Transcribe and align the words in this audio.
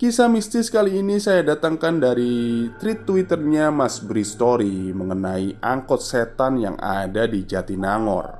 Kisah 0.00 0.32
mistis 0.32 0.72
kali 0.72 1.04
ini 1.04 1.20
saya 1.20 1.44
datangkan 1.44 2.00
dari 2.00 2.72
tweet 2.80 3.04
twitternya 3.04 3.68
Mas 3.68 4.00
Bri 4.00 4.24
Story 4.24 4.96
mengenai 4.96 5.60
angkot 5.60 6.00
setan 6.00 6.56
yang 6.56 6.80
ada 6.80 7.28
di 7.28 7.44
Jatinangor. 7.44 8.32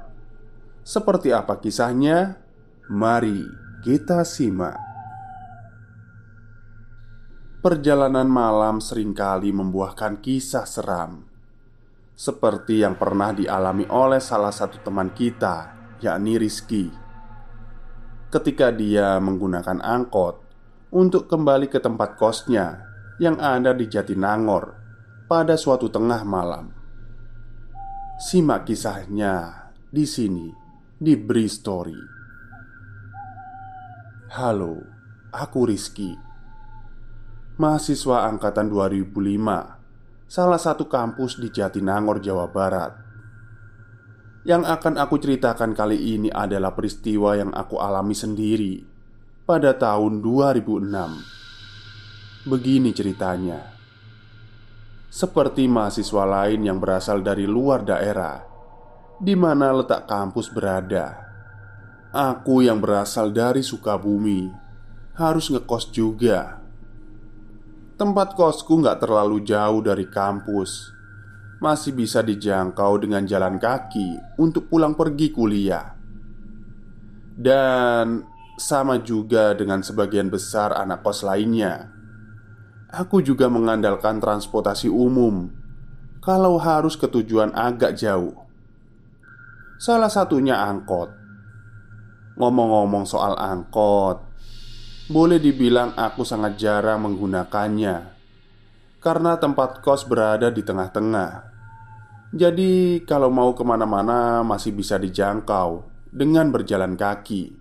Seperti 0.81 1.36
apa 1.36 1.61
kisahnya? 1.61 2.41
Mari 2.88 3.44
kita 3.84 4.25
simak. 4.25 4.72
Perjalanan 7.61 8.25
malam 8.25 8.81
sering 8.81 9.12
kali 9.12 9.53
membuahkan 9.53 10.25
kisah 10.25 10.64
seram 10.64 11.28
Seperti 12.16 12.81
yang 12.81 12.97
pernah 12.97 13.36
dialami 13.36 13.84
oleh 13.92 14.25
salah 14.25 14.48
satu 14.48 14.81
teman 14.81 15.12
kita, 15.12 15.77
yakni 16.00 16.41
Rizky. 16.41 16.88
Ketika 18.33 18.72
dia 18.72 19.20
menggunakan 19.20 19.84
angkot 19.84 20.49
untuk 20.91 21.30
kembali 21.30 21.70
ke 21.70 21.78
tempat 21.78 22.19
kosnya 22.19 22.83
yang 23.22 23.38
ada 23.38 23.70
di 23.70 23.86
Jatinangor 23.86 24.75
pada 25.31 25.54
suatu 25.54 25.87
tengah 25.87 26.26
malam. 26.26 26.75
Simak 28.19 28.66
kisahnya 28.66 29.70
di 29.87 30.03
sini 30.03 30.50
di 30.98 31.14
Bri 31.14 31.47
Story. 31.47 32.00
Halo, 34.34 34.82
aku 35.31 35.70
Rizky. 35.70 36.10
Mahasiswa 37.60 38.25
angkatan 38.25 38.72
2005 38.72 39.12
Salah 40.25 40.56
satu 40.56 40.88
kampus 40.88 41.37
di 41.37 41.53
Jatinangor, 41.53 42.16
Jawa 42.25 42.48
Barat 42.48 42.97
Yang 44.48 44.64
akan 44.64 44.97
aku 44.97 45.20
ceritakan 45.20 45.76
kali 45.76 46.16
ini 46.16 46.32
adalah 46.32 46.72
peristiwa 46.72 47.37
yang 47.37 47.53
aku 47.53 47.76
alami 47.76 48.16
sendiri 48.16 48.89
pada 49.44 49.76
tahun 49.76 50.20
2006. 50.20 52.48
Begini 52.48 52.96
ceritanya. 52.96 53.76
Seperti 55.10 55.66
mahasiswa 55.66 56.24
lain 56.24 56.64
yang 56.64 56.78
berasal 56.78 57.20
dari 57.20 57.44
luar 57.44 57.82
daerah 57.82 58.50
di 59.20 59.36
mana 59.36 59.68
letak 59.76 60.08
kampus 60.08 60.48
berada. 60.48 61.28
Aku 62.10 62.64
yang 62.64 62.80
berasal 62.80 63.30
dari 63.30 63.60
Sukabumi 63.60 64.48
harus 65.14 65.52
ngekos 65.52 65.92
juga. 65.92 66.58
Tempat 68.00 68.32
kosku 68.32 68.80
nggak 68.80 69.04
terlalu 69.04 69.44
jauh 69.44 69.84
dari 69.84 70.08
kampus, 70.08 70.88
masih 71.60 71.92
bisa 71.92 72.24
dijangkau 72.24 73.04
dengan 73.04 73.28
jalan 73.28 73.60
kaki 73.60 74.40
untuk 74.40 74.72
pulang 74.72 74.96
pergi 74.96 75.28
kuliah. 75.28 75.92
Dan 77.36 78.24
sama 78.60 79.00
juga 79.00 79.56
dengan 79.56 79.81
sebagian 79.81 80.28
besar 80.28 80.76
anak 80.76 81.00
kos 81.00 81.25
lainnya. 81.25 81.88
Aku 82.93 83.25
juga 83.25 83.48
mengandalkan 83.48 84.21
transportasi 84.21 84.93
umum 84.93 85.48
kalau 86.21 86.60
harus 86.60 87.00
ke 87.00 87.09
tujuan 87.09 87.56
agak 87.56 87.97
jauh. 87.97 88.37
Salah 89.81 90.12
satunya 90.12 90.60
angkot. 90.60 91.09
Ngomong-ngomong 92.37 93.09
soal 93.09 93.41
angkot, 93.41 94.20
boleh 95.09 95.41
dibilang 95.41 95.97
aku 95.97 96.22
sangat 96.22 96.60
jarang 96.60 97.03
menggunakannya 97.03 98.20
karena 99.00 99.41
tempat 99.41 99.81
kos 99.81 100.04
berada 100.04 100.53
di 100.53 100.60
tengah-tengah. 100.60 101.49
Jadi, 102.31 103.03
kalau 103.09 103.32
mau 103.32 103.56
ke 103.56 103.65
mana-mana 103.66 104.47
masih 104.47 104.70
bisa 104.70 105.00
dijangkau 105.00 105.82
dengan 106.15 106.53
berjalan 106.54 106.94
kaki. 106.94 107.59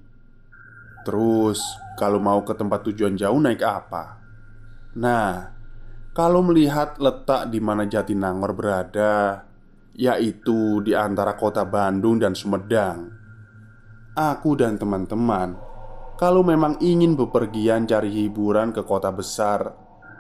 Terus, 1.08 1.60
kalau 1.96 2.20
mau 2.20 2.44
ke 2.44 2.56
tempat 2.56 2.84
tujuan 2.92 3.16
jauh 3.16 3.40
naik 3.40 3.64
apa? 3.64 4.20
Nah, 5.00 5.52
kalau 6.12 6.44
melihat 6.44 7.00
letak 7.00 7.48
di 7.48 7.64
mana 7.64 7.88
Jatinangor 7.88 8.52
berada, 8.52 9.46
yaitu 9.96 10.84
di 10.84 10.92
antara 10.92 11.36
kota 11.40 11.64
Bandung 11.64 12.20
dan 12.20 12.36
Sumedang, 12.36 13.12
aku 14.16 14.60
dan 14.60 14.76
teman-teman, 14.76 15.56
kalau 16.20 16.44
memang 16.44 16.76
ingin 16.84 17.16
bepergian 17.16 17.88
cari 17.88 18.12
hiburan 18.12 18.76
ke 18.76 18.84
kota 18.84 19.12
besar, 19.12 19.72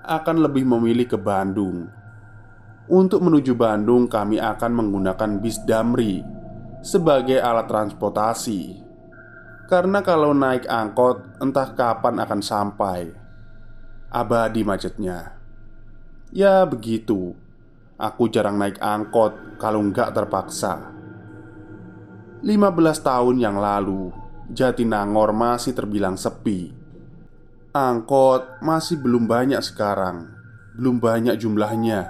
akan 0.07 0.47
lebih 0.47 0.63
memilih 0.63 1.11
ke 1.11 1.19
Bandung. 1.19 1.91
Untuk 2.89 3.21
menuju 3.21 3.53
Bandung, 3.53 4.09
kami 4.09 4.41
akan 4.41 4.71
menggunakan 4.73 5.37
bis 5.43 5.61
Damri 5.67 6.23
sebagai 6.81 7.37
alat 7.43 7.67
transportasi 7.67 8.88
karena 9.69 10.01
kalau 10.01 10.33
naik 10.33 10.65
angkot 10.65 11.37
entah 11.37 11.69
kapan 11.77 12.17
akan 12.17 12.41
sampai. 12.41 13.13
Abadi 14.09 14.65
macetnya. 14.65 15.37
Ya 16.33 16.65
begitu. 16.65 17.37
Aku 17.93 18.33
jarang 18.33 18.57
naik 18.57 18.81
angkot 18.81 19.61
kalau 19.61 19.85
nggak 19.85 20.09
terpaksa. 20.17 20.89
15 22.41 22.49
tahun 23.05 23.35
yang 23.37 23.61
lalu 23.61 24.09
Jatinangor 24.49 25.37
masih 25.37 25.77
terbilang 25.77 26.17
sepi. 26.17 26.73
Angkot 27.69 28.65
masih 28.65 28.97
belum 28.97 29.29
banyak 29.29 29.61
sekarang 29.61 30.33
Belum 30.73 30.97
banyak 30.97 31.37
jumlahnya. 31.37 32.09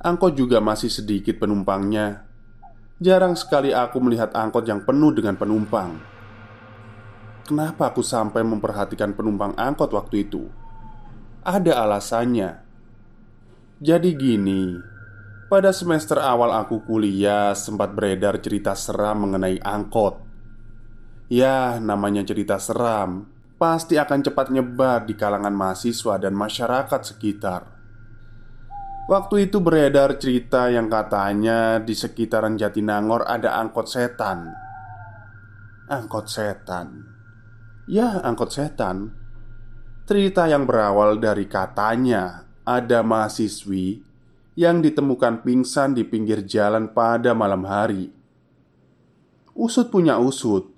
Angkot 0.00 0.32
juga 0.32 0.64
masih 0.64 0.88
sedikit 0.88 1.36
penumpangnya. 1.36 2.24
Jarang 2.96 3.36
sekali 3.36 3.76
aku 3.76 4.00
melihat 4.00 4.32
angkot 4.32 4.64
yang 4.64 4.80
penuh 4.80 5.12
dengan 5.12 5.36
penumpang 5.36 6.11
Kenapa 7.42 7.90
aku 7.90 8.06
sampai 8.06 8.46
memperhatikan 8.46 9.18
penumpang 9.18 9.50
angkot 9.58 9.90
waktu 9.90 10.30
itu? 10.30 10.46
Ada 11.42 11.82
alasannya. 11.82 12.62
Jadi 13.82 14.14
gini, 14.14 14.78
pada 15.50 15.74
semester 15.74 16.22
awal 16.22 16.54
aku 16.54 16.86
kuliah 16.86 17.50
sempat 17.58 17.98
beredar 17.98 18.38
cerita 18.38 18.78
seram 18.78 19.26
mengenai 19.26 19.58
angkot. 19.58 20.22
Ya, 21.26 21.82
namanya 21.82 22.22
cerita 22.22 22.62
seram, 22.62 23.26
pasti 23.58 23.98
akan 23.98 24.22
cepat 24.22 24.54
nyebar 24.54 25.02
di 25.02 25.18
kalangan 25.18 25.52
mahasiswa 25.52 26.22
dan 26.22 26.38
masyarakat 26.38 27.00
sekitar. 27.02 27.62
Waktu 29.10 29.50
itu 29.50 29.58
beredar 29.58 30.14
cerita 30.16 30.70
yang 30.70 30.86
katanya 30.86 31.82
di 31.82 31.90
sekitaran 31.90 32.54
Jatinangor 32.54 33.26
ada 33.26 33.58
angkot 33.58 33.90
setan 33.90 34.46
Angkot 35.90 36.30
setan 36.30 37.11
Ya, 37.92 38.24
angkot 38.24 38.48
setan. 38.56 39.12
Cerita 40.08 40.48
yang 40.48 40.64
berawal 40.64 41.20
dari 41.20 41.44
katanya 41.44 42.48
Ada 42.64 43.04
mahasiswi 43.04 44.00
Yang 44.56 44.88
ditemukan 44.88 45.44
pingsan 45.44 45.92
di 45.92 46.00
pinggir 46.00 46.40
jalan 46.48 46.88
pada 46.96 47.36
malam 47.36 47.68
hari. 47.68 48.08
Usut 49.52 49.92
punya 49.92 50.16
usut. 50.16 50.72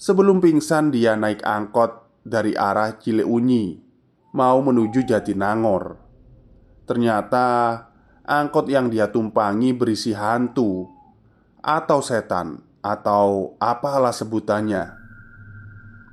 Sebelum 0.00 0.40
pingsan 0.40 0.88
dia 0.88 1.20
naik 1.20 1.44
angkot 1.44 2.24
dari 2.24 2.56
arah 2.56 2.96
Cileunyi 2.96 3.84
Mau 4.32 4.64
menuju 4.64 5.04
Jatinangor. 5.04 6.00
Ternyata 6.88 7.76
angkot 8.24 8.72
yang 8.72 8.88
dia 8.88 9.12
tumpangi 9.12 9.76
berisi 9.76 10.16
hantu 10.16 10.88
atau 11.60 12.00
setan 12.00 12.64
atau 12.80 13.52
apalah 13.60 14.16
sebutannya. 14.16 14.97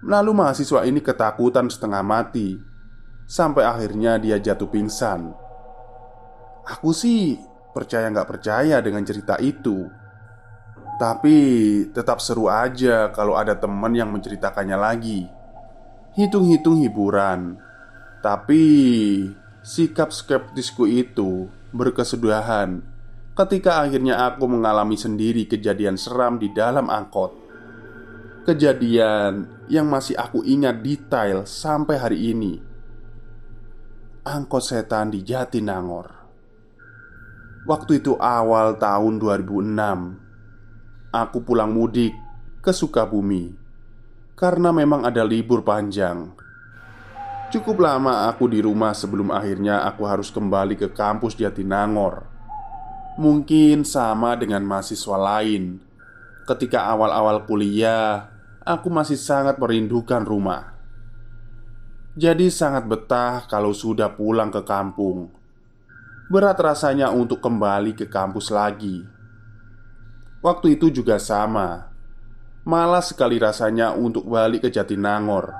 Lalu 0.05 0.31
mahasiswa 0.37 0.85
ini 0.85 1.01
ketakutan 1.01 1.65
setengah 1.65 2.05
mati 2.05 2.61
sampai 3.25 3.65
akhirnya 3.65 4.21
dia 4.21 4.37
jatuh 4.37 4.69
pingsan. 4.69 5.33
Aku 6.65 6.93
sih 6.93 7.41
percaya 7.73 8.13
nggak 8.13 8.29
percaya 8.29 8.85
dengan 8.85 9.01
cerita 9.01 9.41
itu, 9.41 9.89
tapi 11.01 11.37
tetap 11.89 12.21
seru 12.21 12.45
aja 12.45 13.09
kalau 13.09 13.33
ada 13.33 13.57
teman 13.57 13.97
yang 13.97 14.13
menceritakannya 14.13 14.77
lagi. 14.77 15.25
Hitung-hitung 16.13 16.85
hiburan, 16.85 17.57
tapi 18.21 18.61
sikap 19.65 20.13
skeptisku 20.13 20.85
itu 20.85 21.49
berkesudahan 21.73 22.79
ketika 23.35 23.83
akhirnya 23.83 24.31
aku 24.31 24.47
mengalami 24.47 24.95
sendiri 24.95 25.43
kejadian 25.43 25.99
seram 25.99 26.39
di 26.39 26.53
dalam 26.55 26.87
angkot. 26.87 27.44
Kejadian 28.45 29.49
yang 29.65 29.89
masih 29.89 30.13
aku 30.13 30.45
ingat 30.45 30.85
detail 30.85 31.49
sampai 31.49 31.97
hari 31.97 32.29
ini. 32.29 32.61
Angkot 34.21 34.61
setan 34.61 35.09
di 35.09 35.25
Jatinangor. 35.25 36.13
Waktu 37.65 38.05
itu 38.05 38.13
awal 38.21 38.77
tahun 38.77 39.17
2006. 39.17 41.09
Aku 41.09 41.41
pulang 41.41 41.73
mudik 41.73 42.13
ke 42.61 42.69
Sukabumi 42.69 43.49
karena 44.37 44.69
memang 44.69 45.09
ada 45.09 45.25
libur 45.25 45.65
panjang. 45.65 46.29
Cukup 47.49 47.81
lama 47.81 48.29
aku 48.29 48.45
di 48.45 48.61
rumah 48.61 48.93
sebelum 48.93 49.33
akhirnya 49.33 49.89
aku 49.89 50.05
harus 50.05 50.29
kembali 50.29 50.77
ke 50.77 50.93
kampus 50.93 51.33
Jatinangor 51.33 52.35
Mungkin 53.15 53.87
sama 53.87 54.35
dengan 54.35 54.61
mahasiswa 54.67 55.15
lain. 55.15 55.79
Ketika 56.43 56.91
awal-awal 56.91 57.47
kuliah, 57.47 58.34
aku 58.65 58.89
masih 58.89 59.15
sangat 59.15 59.61
merindukan 59.61 60.25
rumah. 60.25 60.73
Jadi, 62.17 62.49
sangat 62.49 62.89
betah 62.89 63.45
kalau 63.45 63.71
sudah 63.71 64.17
pulang 64.17 64.49
ke 64.49 64.65
kampung. 64.65 65.29
Berat 66.33 66.57
rasanya 66.57 67.13
untuk 67.13 67.45
kembali 67.45 67.93
ke 67.93 68.09
kampus 68.09 68.49
lagi. 68.49 69.05
Waktu 70.41 70.81
itu 70.81 70.89
juga 70.89 71.21
sama, 71.21 71.93
malah 72.65 73.05
sekali 73.05 73.37
rasanya 73.37 73.93
untuk 73.93 74.25
balik 74.25 74.65
ke 74.65 74.69
Jatinangor. 74.73 75.53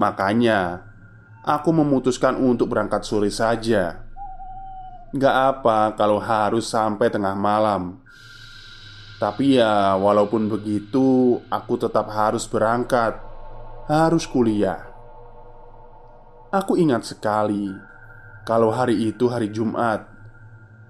Makanya, 0.00 0.88
aku 1.44 1.68
memutuskan 1.76 2.40
untuk 2.40 2.72
berangkat 2.72 3.04
sore 3.04 3.28
saja 3.28 4.02
Gak 5.12 5.36
apa 5.36 5.92
kalau 5.92 6.16
harus 6.16 6.72
sampai 6.72 7.12
tengah 7.12 7.36
malam 7.36 8.00
Tapi 9.22 9.54
ya 9.54 9.94
walaupun 9.94 10.50
begitu 10.50 11.38
Aku 11.46 11.78
tetap 11.78 12.10
harus 12.10 12.50
berangkat. 12.50 13.22
Harus 13.86 14.26
kuliah. 14.26 14.82
Aku 16.50 16.74
ingat 16.74 17.06
sekali 17.06 17.70
Kalau 18.42 18.74
hari 18.74 18.98
itu 19.14 19.30
hari 19.30 19.54
Jumat 19.54 20.10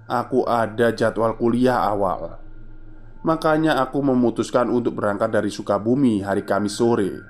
Aku 0.09 0.49
ada 0.49 0.89
jadwal 0.89 1.37
kuliah 1.37 1.85
awal. 1.85 2.41
Makanya 3.23 3.79
aku 3.79 4.03
memutuskan 4.03 4.67
untuk 4.67 4.99
berangkat 4.99 5.31
dari 5.31 5.47
Sukabumi 5.47 6.19
hari 6.19 6.43
Kamis 6.43 6.75
sore. 6.75 7.23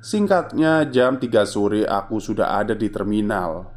Singkatnya 0.00 0.88
jam 0.88 1.20
3 1.20 1.28
sore 1.44 1.84
aku 1.84 2.16
sudah 2.16 2.56
ada 2.56 2.72
di 2.72 2.88
terminal. 2.88 3.68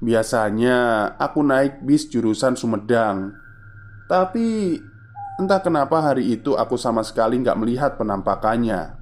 Biasanya 0.00 1.12
aku 1.20 1.44
naik 1.44 1.84
bis 1.84 2.08
jurusan 2.08 2.56
Sumedang. 2.56 3.36
Tapi 4.08 4.80
entah 5.40 5.60
kenapa 5.62 5.98
hari 6.00 6.34
itu 6.34 6.54
aku 6.54 6.78
sama 6.78 7.02
sekali 7.02 7.40
nggak 7.40 7.58
melihat 7.58 7.92
penampakannya. 7.98 9.00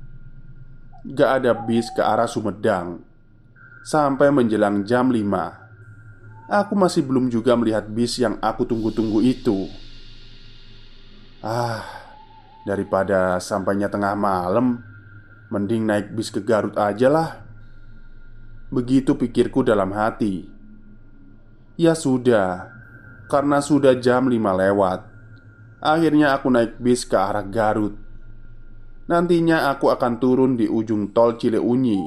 Gak 1.02 1.31
ada 1.43 1.52
bis 1.58 1.90
ke 1.90 1.99
arah 1.99 2.31
Sumedang. 2.31 3.02
Sampai 3.82 4.31
menjelang 4.31 4.87
jam 4.87 5.11
5 5.11 6.46
Aku 6.46 6.79
masih 6.79 7.02
belum 7.02 7.26
juga 7.26 7.58
melihat 7.58 7.90
bis 7.90 8.23
yang 8.23 8.38
aku 8.38 8.62
tunggu-tunggu 8.62 9.19
itu. 9.19 9.67
Ah, 11.43 11.82
daripada 12.62 13.43
sampainya 13.43 13.90
tengah 13.90 14.14
malam 14.14 14.79
Mending 15.52 15.84
naik 15.84 16.17
bis 16.17 16.32
ke 16.32 16.40
Garut 16.40 16.73
aja 16.81 17.12
lah. 17.12 17.44
Begitu 18.73 19.12
pikirku 19.12 19.61
dalam 19.61 19.93
hati. 19.93 20.49
Ya 21.76 21.93
sudah, 21.93 22.73
karena 23.29 23.61
sudah 23.61 23.93
jam 24.00 24.32
5 24.32 24.32
lewat 24.32 25.12
Akhirnya 25.82 26.38
aku 26.38 26.46
naik 26.49 26.79
bis 26.79 27.02
ke 27.02 27.19
arah 27.19 27.43
Garut. 27.43 27.99
Nantinya 29.11 29.69
aku 29.75 29.90
akan 29.90 30.23
turun 30.23 30.55
di 30.55 30.70
ujung 30.70 31.11
tol 31.11 31.34
Cileunyi. 31.34 32.00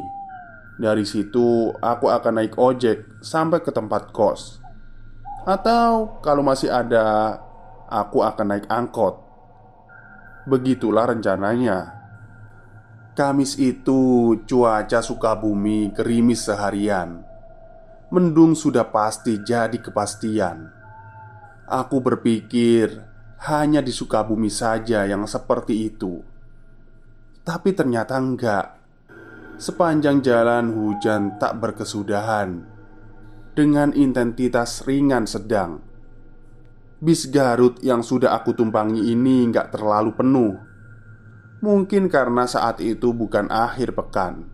Dari 0.79 1.03
situ 1.03 1.75
aku 1.75 2.07
akan 2.07 2.39
naik 2.39 2.55
ojek 2.55 3.19
sampai 3.19 3.59
ke 3.59 3.75
tempat 3.75 4.15
kos. 4.15 4.63
Atau 5.43 6.23
kalau 6.23 6.41
masih 6.41 6.71
ada 6.71 7.37
Aku 7.85 8.25
akan 8.25 8.47
naik 8.49 8.65
angkot. 8.65 9.21
Begitulah 10.49 11.13
rencananya. 11.13 11.93
Kamis 13.13 13.61
itu 13.61 14.33
cuaca 14.49 14.99
Sukabumi 15.05 15.93
gerimis 15.93 16.49
seharian. 16.49 17.21
Mendung 18.09 18.57
sudah 18.57 18.89
pasti 18.89 19.37
jadi 19.37 19.77
kepastian. 19.77 20.65
Aku 21.69 22.01
berpikir 22.01 23.05
hanya 23.43 23.83
di 23.83 23.91
Sukabumi 23.91 24.47
saja 24.47 25.03
yang 25.03 25.27
seperti 25.27 25.91
itu. 25.91 26.23
Tapi 27.43 27.75
ternyata 27.75 28.15
enggak. 28.15 28.79
Sepanjang 29.59 30.23
jalan 30.23 30.71
hujan 30.73 31.37
tak 31.37 31.59
berkesudahan. 31.59 32.63
Dengan 33.55 33.95
intensitas 33.95 34.83
ringan 34.83 35.27
sedang. 35.27 35.79
Bis 36.99 37.27
Garut 37.27 37.79
yang 37.83 38.01
sudah 38.01 38.35
aku 38.35 38.55
tumpangi 38.55 39.11
ini 39.11 39.45
enggak 39.45 39.75
terlalu 39.75 40.15
penuh. 40.15 40.53
Mungkin 41.63 42.11
karena 42.11 42.47
saat 42.47 42.83
itu 42.83 43.11
bukan 43.15 43.51
akhir 43.51 43.95
pekan. 43.95 44.47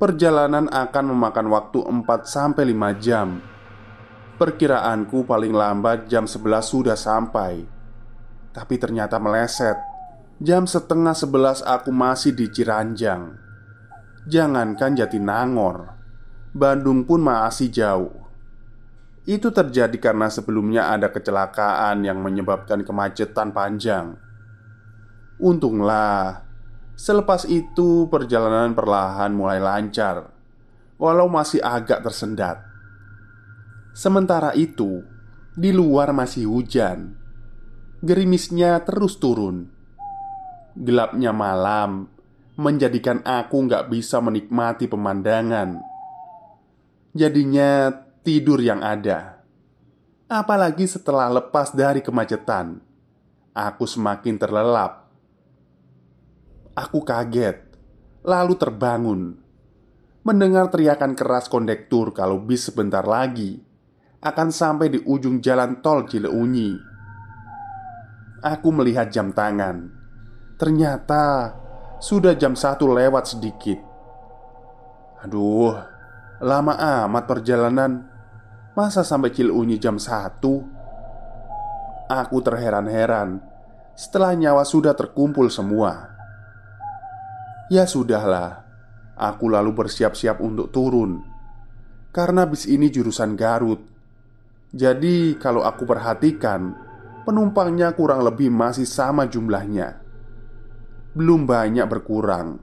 Perjalanan 0.00 0.64
akan 0.72 1.04
memakan 1.12 1.46
waktu 1.52 1.84
4-5 1.84 3.04
jam 3.04 3.44
Perkiraanku 4.40 5.28
paling 5.28 5.52
lambat 5.52 6.08
jam 6.08 6.24
11 6.24 6.64
sudah 6.64 6.96
sampai. 6.96 7.60
Tapi 8.56 8.74
ternyata 8.80 9.20
meleset. 9.20 9.76
Jam 10.40 10.64
setengah 10.64 11.12
11 11.12 11.60
aku 11.60 11.92
masih 11.92 12.32
di 12.32 12.48
Ciranjang. 12.48 13.36
Jangankan 14.24 14.96
Jatinangor. 14.96 15.92
Bandung 16.56 17.04
pun 17.04 17.20
masih 17.20 17.68
jauh. 17.68 18.16
Itu 19.28 19.52
terjadi 19.52 20.00
karena 20.00 20.32
sebelumnya 20.32 20.88
ada 20.88 21.12
kecelakaan 21.12 22.08
yang 22.08 22.24
menyebabkan 22.24 22.80
kemacetan 22.80 23.52
panjang. 23.52 24.16
Untunglah 25.36 26.48
Selepas 26.96 27.48
itu, 27.48 28.12
perjalanan 28.12 28.76
perlahan 28.76 29.32
mulai 29.32 29.56
lancar, 29.56 30.32
walau 31.00 31.32
masih 31.32 31.60
agak 31.64 32.04
tersendat. 32.04 32.69
Sementara 33.90 34.54
itu, 34.54 35.02
di 35.58 35.74
luar 35.74 36.14
masih 36.14 36.46
hujan, 36.46 37.18
gerimisnya 38.00 38.80
terus 38.86 39.18
turun. 39.18 39.66
Gelapnya 40.78 41.34
malam 41.34 42.06
menjadikan 42.54 43.20
aku 43.26 43.66
nggak 43.66 43.90
bisa 43.90 44.22
menikmati 44.22 44.86
pemandangan. 44.86 45.82
Jadinya 47.10 47.90
tidur 48.22 48.62
yang 48.62 48.78
ada. 48.80 49.42
Apalagi 50.30 50.86
setelah 50.86 51.26
lepas 51.26 51.74
dari 51.74 51.98
kemacetan, 51.98 52.78
aku 53.50 53.82
semakin 53.82 54.38
terlelap 54.38 55.10
Aku 56.78 57.02
kaget, 57.02 57.66
lalu 58.22 58.54
terbangun 58.54 59.36
mendengar 60.22 60.70
teriakan 60.70 61.18
keras 61.18 61.50
kondektur 61.50 62.14
kalau 62.14 62.38
bis 62.38 62.70
sebentar 62.70 63.02
lagi 63.02 63.60
akan 64.20 64.48
sampai 64.52 64.92
di 64.92 65.00
ujung 65.00 65.40
jalan 65.40 65.80
tol 65.80 66.04
Cileunyi. 66.04 66.76
Aku 68.40 68.68
melihat 68.72 69.08
jam 69.08 69.32
tangan. 69.32 69.88
Ternyata 70.60 71.56
sudah 72.00 72.36
jam 72.36 72.52
satu 72.52 72.92
lewat 72.92 73.32
sedikit. 73.36 73.80
Aduh, 75.24 75.72
lama 76.44 76.74
amat 77.04 77.24
perjalanan. 77.24 77.92
Masa 78.76 79.04
sampai 79.04 79.32
Cilunyi 79.32 79.80
jam 79.80 79.96
satu? 79.96 80.64
Aku 82.08 82.36
terheran-heran 82.44 83.40
setelah 83.96 84.32
nyawa 84.36 84.64
sudah 84.64 84.96
terkumpul 84.96 85.48
semua. 85.52 86.12
Ya 87.70 87.86
sudahlah, 87.86 88.66
aku 89.14 89.46
lalu 89.46 89.70
bersiap-siap 89.76 90.42
untuk 90.42 90.74
turun 90.74 91.22
karena 92.10 92.42
bis 92.46 92.66
ini 92.66 92.90
jurusan 92.90 93.38
Garut. 93.38 93.99
Jadi, 94.70 95.34
kalau 95.34 95.66
aku 95.66 95.82
perhatikan, 95.82 96.74
penumpangnya 97.26 97.90
kurang 97.94 98.22
lebih 98.22 98.54
masih 98.54 98.86
sama 98.86 99.26
jumlahnya. 99.26 99.98
Belum 101.14 101.42
banyak 101.42 101.86
berkurang. 101.90 102.62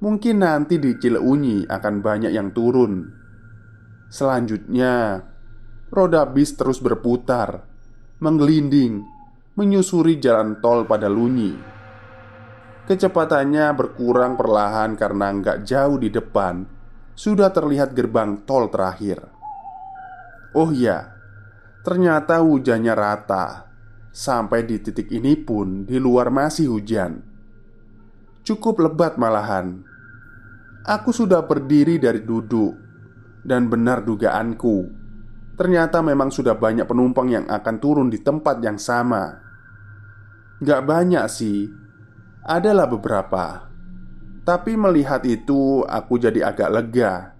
Mungkin 0.00 0.44
nanti 0.44 0.76
di 0.80 0.96
Cileunyi 0.96 1.68
akan 1.68 1.94
banyak 2.00 2.32
yang 2.32 2.52
turun. 2.52 3.04
Selanjutnya, 4.12 5.24
roda 5.88 6.24
bis 6.28 6.56
terus 6.56 6.80
berputar, 6.80 7.64
menggelinding, 8.20 9.04
menyusuri 9.56 10.20
jalan 10.20 10.60
tol 10.60 10.84
pada 10.84 11.08
Lunyi. 11.08 11.56
Kecepatannya 12.88 13.72
berkurang 13.76 14.40
perlahan 14.40 14.96
karena 14.96 15.32
nggak 15.36 15.68
jauh 15.68 15.96
di 16.00 16.08
depan 16.12 16.64
sudah 17.12 17.52
terlihat 17.52 17.92
gerbang 17.92 18.40
tol 18.48 18.72
terakhir. 18.72 19.39
Oh 20.50 20.74
ya, 20.74 21.14
ternyata 21.86 22.42
hujannya 22.42 22.94
rata. 22.94 23.70
Sampai 24.10 24.66
di 24.66 24.82
titik 24.82 25.06
ini 25.14 25.38
pun 25.38 25.86
di 25.86 25.94
luar 26.02 26.34
masih 26.34 26.66
hujan. 26.74 27.22
Cukup 28.42 28.82
lebat 28.82 29.14
malahan. 29.14 29.86
Aku 30.82 31.14
sudah 31.14 31.46
berdiri 31.46 32.02
dari 32.02 32.18
duduk 32.26 32.74
dan 33.46 33.70
benar 33.70 34.02
dugaanku. 34.02 34.90
Ternyata 35.54 36.02
memang 36.02 36.34
sudah 36.34 36.58
banyak 36.58 36.88
penumpang 36.90 37.30
yang 37.30 37.46
akan 37.46 37.76
turun 37.78 38.08
di 38.10 38.18
tempat 38.18 38.58
yang 38.58 38.80
sama. 38.80 39.38
Gak 40.58 40.82
banyak 40.82 41.24
sih, 41.30 41.70
adalah 42.42 42.90
beberapa. 42.90 43.70
Tapi 44.42 44.74
melihat 44.74 45.22
itu, 45.22 45.86
aku 45.86 46.18
jadi 46.18 46.50
agak 46.50 46.70
lega 46.74 47.39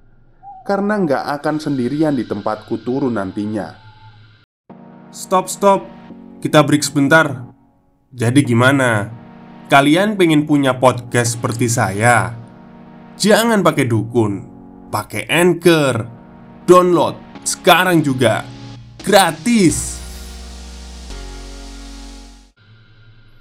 karena 0.70 1.02
nggak 1.02 1.24
akan 1.42 1.58
sendirian 1.58 2.14
di 2.14 2.22
tempatku 2.22 2.86
turun 2.86 3.18
nantinya. 3.18 3.74
Stop, 5.10 5.50
stop. 5.50 5.82
Kita 6.38 6.62
break 6.62 6.86
sebentar. 6.86 7.50
Jadi 8.14 8.46
gimana? 8.46 9.10
Kalian 9.66 10.14
pengen 10.14 10.46
punya 10.46 10.78
podcast 10.78 11.34
seperti 11.34 11.66
saya? 11.66 12.38
Jangan 13.18 13.66
pakai 13.66 13.90
dukun, 13.90 14.46
pakai 14.94 15.26
Anchor. 15.26 16.06
Download 16.70 17.18
sekarang 17.42 17.98
juga. 18.06 18.46
Gratis. 19.02 19.98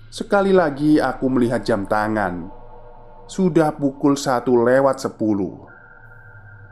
Sekali 0.10 0.50
lagi 0.50 0.98
aku 0.98 1.30
melihat 1.30 1.62
jam 1.62 1.86
tangan 1.86 2.50
sudah 3.30 3.70
pukul 3.78 4.18
satu 4.18 4.66
lewat 4.66 5.06
sepuluh 5.06 5.69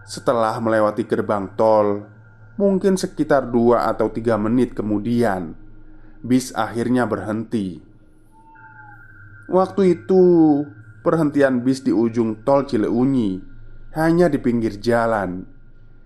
Setelah 0.08 0.56
melewati 0.64 1.04
gerbang 1.04 1.52
tol 1.60 2.08
Mungkin 2.56 2.96
sekitar 2.96 3.52
dua 3.52 3.92
atau 3.92 4.08
tiga 4.08 4.40
menit 4.40 4.72
kemudian 4.72 5.52
Bis 6.24 6.56
akhirnya 6.56 7.04
berhenti 7.04 7.84
Waktu 9.52 10.00
itu 10.00 10.24
Perhentian 11.04 11.60
bis 11.60 11.84
di 11.84 11.92
ujung 11.92 12.48
tol 12.48 12.64
Cileunyi 12.64 13.44
Hanya 14.00 14.32
di 14.32 14.40
pinggir 14.40 14.80
jalan 14.80 15.44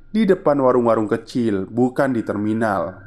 Di 0.10 0.26
depan 0.26 0.58
warung-warung 0.58 1.08
kecil 1.08 1.70
Bukan 1.70 2.18
di 2.18 2.26
terminal 2.26 2.98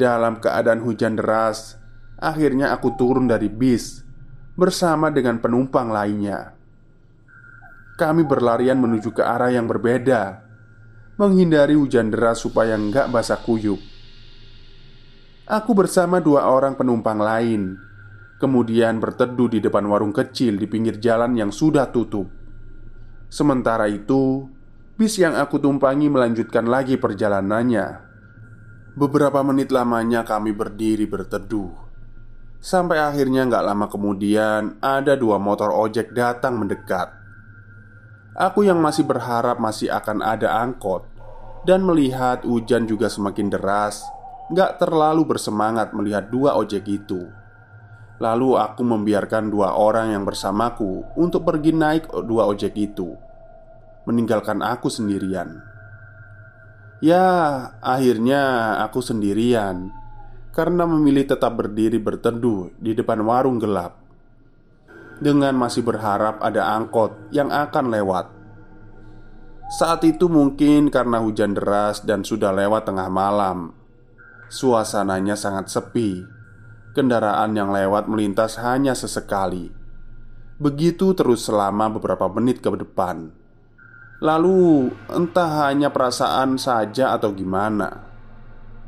Dalam 0.00 0.40
keadaan 0.40 0.80
hujan 0.80 1.20
deras 1.20 1.76
Akhirnya 2.16 2.72
aku 2.72 2.96
turun 2.96 3.28
dari 3.28 3.52
bis 3.52 4.08
bersama 4.60 5.08
dengan 5.08 5.40
penumpang 5.40 5.88
lainnya. 5.88 6.59
Kami 8.00 8.24
berlarian 8.24 8.80
menuju 8.80 9.12
ke 9.12 9.20
arah 9.20 9.52
yang 9.52 9.68
berbeda, 9.68 10.40
menghindari 11.20 11.76
hujan 11.76 12.08
deras 12.08 12.40
supaya 12.40 12.72
nggak 12.72 13.12
basah 13.12 13.36
kuyup. 13.36 13.76
Aku 15.44 15.76
bersama 15.76 16.16
dua 16.16 16.48
orang 16.48 16.80
penumpang 16.80 17.20
lain, 17.20 17.76
kemudian 18.40 19.04
berteduh 19.04 19.52
di 19.52 19.60
depan 19.60 19.84
warung 19.84 20.16
kecil 20.16 20.56
di 20.56 20.64
pinggir 20.64 20.96
jalan 20.96 21.36
yang 21.36 21.52
sudah 21.52 21.92
tutup. 21.92 22.24
Sementara 23.28 23.84
itu, 23.84 24.48
bis 24.96 25.20
yang 25.20 25.36
aku 25.36 25.60
tumpangi 25.60 26.08
melanjutkan 26.08 26.72
lagi 26.72 26.96
perjalanannya. 26.96 28.08
Beberapa 28.96 29.44
menit 29.44 29.68
lamanya 29.76 30.24
kami 30.24 30.50
berdiri 30.50 31.04
berteduh 31.06 31.70
Sampai 32.58 32.98
akhirnya 32.98 33.46
nggak 33.46 33.62
lama 33.62 33.86
kemudian 33.86 34.82
Ada 34.82 35.14
dua 35.14 35.38
motor 35.38 35.70
ojek 35.70 36.10
datang 36.10 36.58
mendekat 36.58 37.19
Aku 38.38 38.62
yang 38.62 38.78
masih 38.78 39.02
berharap 39.02 39.58
masih 39.58 39.90
akan 39.90 40.22
ada 40.22 40.62
angkot 40.62 41.02
Dan 41.66 41.82
melihat 41.82 42.46
hujan 42.46 42.86
juga 42.86 43.10
semakin 43.10 43.50
deras 43.50 44.06
Nggak 44.50 44.82
terlalu 44.82 45.22
bersemangat 45.30 45.94
melihat 45.94 46.26
dua 46.26 46.58
ojek 46.58 46.82
itu. 46.90 47.30
Lalu 48.18 48.58
aku 48.58 48.82
membiarkan 48.82 49.46
dua 49.46 49.78
orang 49.78 50.10
yang 50.10 50.26
bersamaku 50.26 51.06
Untuk 51.14 51.46
pergi 51.46 51.70
naik 51.70 52.10
dua 52.26 52.50
ojek 52.50 52.74
itu. 52.74 53.14
Meninggalkan 54.10 54.58
aku 54.58 54.90
sendirian. 54.90 55.62
Ya, 56.98 57.24
akhirnya 57.80 58.74
aku 58.84 59.00
sendirian 59.00 59.88
karena 60.50 60.82
memilih 60.84 61.30
tetap 61.30 61.56
berdiri 61.56 61.96
berteduh 62.02 62.74
di 62.76 62.92
depan 62.92 63.22
warung 63.22 63.62
gelap 63.62 63.99
dengan 65.20 65.54
masih 65.54 65.84
berharap 65.84 66.40
ada 66.40 66.74
angkot 66.74 67.30
yang 67.30 67.52
akan 67.52 67.92
lewat. 67.92 68.26
Saat 69.70 70.02
itu 70.02 70.26
mungkin 70.26 70.90
karena 70.90 71.22
hujan 71.22 71.54
deras 71.54 72.02
dan 72.02 72.26
sudah 72.26 72.50
lewat 72.50 72.90
tengah 72.90 73.06
malam, 73.06 73.70
suasananya 74.50 75.38
sangat 75.38 75.70
sepi. 75.70 76.26
Kendaraan 76.90 77.54
yang 77.54 77.70
lewat 77.70 78.10
melintas 78.10 78.58
hanya 78.58 78.98
sesekali. 78.98 79.70
Begitu 80.58 81.14
terus 81.14 81.46
selama 81.46 81.86
beberapa 81.86 82.26
menit 82.26 82.58
ke 82.58 82.66
depan. 82.74 83.30
Lalu, 84.18 84.90
entah 85.06 85.70
hanya 85.70 85.94
perasaan 85.94 86.58
saja 86.58 87.14
atau 87.14 87.30
gimana 87.30 88.10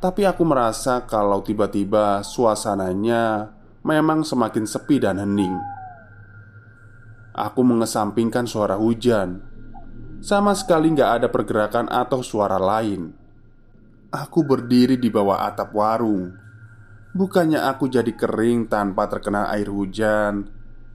tapi 0.02 0.26
aku 0.26 0.42
merasa 0.42 1.06
kalau 1.06 1.46
tiba-tiba 1.46 2.26
suasananya 2.26 3.54
memang 3.86 4.26
semakin 4.26 4.66
sepi 4.66 4.98
dan 4.98 5.22
hening. 5.22 5.54
Aku 7.32 7.64
mengesampingkan 7.64 8.44
suara 8.44 8.76
hujan. 8.76 9.40
Sama 10.20 10.52
sekali 10.52 10.92
nggak 10.92 11.10
ada 11.20 11.28
pergerakan 11.32 11.88
atau 11.88 12.20
suara 12.20 12.60
lain. 12.60 13.12
Aku 14.12 14.44
berdiri 14.44 15.00
di 15.00 15.08
bawah 15.08 15.48
atap 15.48 15.72
warung. 15.72 16.36
Bukannya 17.16 17.64
aku 17.64 17.88
jadi 17.88 18.12
kering 18.12 18.68
tanpa 18.68 19.08
terkena 19.08 19.48
air 19.52 19.68
hujan, 19.68 20.48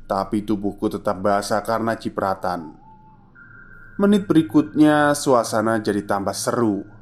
tapi 0.06 0.46
tubuhku 0.46 0.89
tetap 0.89 1.22
basah 1.22 1.62
karena 1.65 1.98
cipratan. 1.98 2.77
Menit 3.98 4.29
berikutnya, 4.29 5.17
suasana 5.17 5.82
jadi 5.82 6.06
tambah 6.06 6.34
seru 6.38 6.98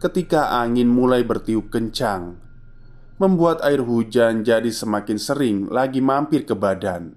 ketika 0.00 0.56
angin 0.56 0.88
mulai 0.88 1.20
bertiup 1.20 1.68
kencang, 1.68 2.40
membuat 3.20 3.60
air 3.60 3.84
hujan 3.84 4.40
jadi 4.40 4.72
semakin 4.72 5.20
sering 5.20 5.56
lagi 5.68 6.00
mampir 6.00 6.48
ke 6.48 6.56
badan. 6.56 7.12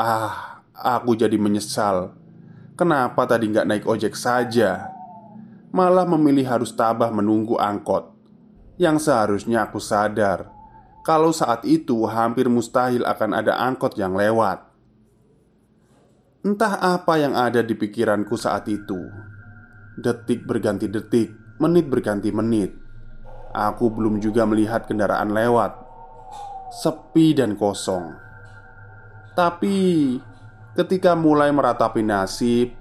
Ah, 0.00 0.64
aku 0.72 1.12
jadi 1.12 1.36
menyesal. 1.36 2.16
Kenapa 2.72 3.28
tadi 3.28 3.52
nggak 3.52 3.68
naik 3.68 3.84
ojek 3.84 4.16
saja? 4.16 4.88
Malah 5.76 6.08
memilih 6.08 6.48
harus 6.48 6.72
tabah 6.72 7.12
menunggu 7.12 7.60
angkot. 7.60 8.08
Yang 8.80 9.12
seharusnya 9.12 9.68
aku 9.68 9.76
sadar 9.76 10.48
Kalau 11.04 11.36
saat 11.36 11.68
itu 11.68 12.08
hampir 12.08 12.48
mustahil 12.48 13.04
akan 13.04 13.44
ada 13.44 13.60
angkot 13.60 13.92
yang 14.00 14.16
lewat. 14.16 14.64
Entah 16.48 16.80
apa 16.80 17.20
yang 17.20 17.36
ada 17.36 17.60
di 17.60 17.76
pikiranku 17.76 18.40
saat 18.40 18.64
itu. 18.72 18.96
Detik 20.00 20.48
berganti 20.48 20.88
detik 20.88 21.28
Menit 21.60 21.92
berganti 21.92 22.32
menit. 22.32 22.72
Aku 23.52 23.92
belum 23.92 24.16
juga 24.16 24.48
melihat 24.48 24.88
kendaraan 24.88 25.28
lewat. 25.28 25.76
Sepi 26.72 27.36
dan 27.36 27.52
kosong 27.60 28.29
Tapi 29.34 30.18
Ketika 30.74 31.18
mulai 31.18 31.50
meratapi 31.50 32.02
nasib 32.02 32.74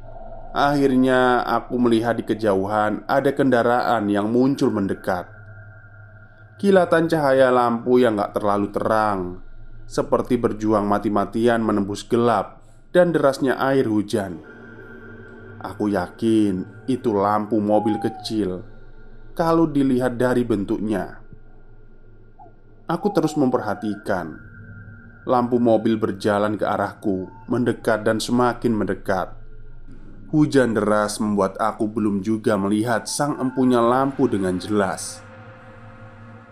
Akhirnya 0.49 1.45
aku 1.45 1.77
melihat 1.77 2.17
di 2.17 2.25
kejauhan 2.25 3.05
Ada 3.05 3.33
kendaraan 3.33 4.09
yang 4.09 4.29
muncul 4.29 4.73
mendekat 4.73 5.29
Kilatan 6.59 7.07
cahaya 7.07 7.53
lampu 7.53 8.01
yang 8.01 8.19
gak 8.19 8.35
terlalu 8.35 8.67
terang 8.73 9.49
seperti 9.89 10.37
berjuang 10.37 10.85
mati-matian 10.85 11.65
menembus 11.65 12.05
gelap 12.05 12.61
dan 12.93 13.09
derasnya 13.09 13.57
air 13.57 13.89
hujan. 13.89 14.37
Aku 15.59 15.89
yakin 15.89 16.85
itu 16.85 17.09
lampu 17.11 17.57
mobil 17.57 17.97
kecil 17.97 18.61
kalau 19.33 19.65
dilihat 19.65 20.15
dari 20.15 20.45
bentuknya. 20.45 21.19
Aku 22.85 23.09
terus 23.09 23.33
memperhatikan 23.33 24.48
lampu 25.23 25.59
mobil 25.59 25.99
berjalan 25.99 26.55
ke 26.55 26.63
arahku, 26.63 27.27
mendekat 27.49 28.03
dan 28.03 28.19
semakin 28.21 28.75
mendekat. 28.75 29.35
Hujan 30.29 30.77
deras 30.77 31.17
membuat 31.17 31.57
aku 31.57 31.89
belum 31.89 32.21
juga 32.21 32.53
melihat 32.53 33.09
sang 33.09 33.41
empunya 33.41 33.81
lampu 33.81 34.29
dengan 34.29 34.61
jelas. 34.61 35.25